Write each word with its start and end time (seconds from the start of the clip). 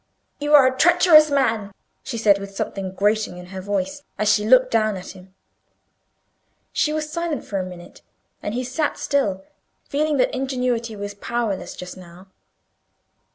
"You 0.39 0.55
are 0.55 0.65
a 0.65 0.75
treacherous 0.75 1.29
man!" 1.29 1.71
she 2.01 2.17
said, 2.17 2.39
with 2.39 2.55
something 2.55 2.91
grating 2.95 3.37
in 3.37 3.45
her 3.53 3.61
voice, 3.61 4.01
as 4.17 4.33
she 4.33 4.47
looked 4.47 4.71
down 4.71 4.97
at 4.97 5.11
him. 5.11 5.35
She 6.73 6.91
was 6.91 7.07
silent 7.11 7.45
for 7.45 7.59
a 7.59 7.63
minute, 7.63 8.01
and 8.41 8.55
he 8.55 8.63
sat 8.63 8.97
still, 8.97 9.45
feeling 9.85 10.17
that 10.17 10.33
ingenuity 10.35 10.95
was 10.95 11.13
powerless 11.13 11.75
just 11.75 11.97
now. 11.97 12.25